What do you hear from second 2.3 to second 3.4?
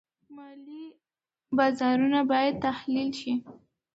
باید تحلیل شي.